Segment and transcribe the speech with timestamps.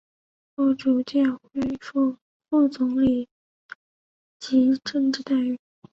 [0.55, 2.17] 后逐渐恢复
[2.49, 3.29] 副总理
[4.39, 5.59] 级政治待遇。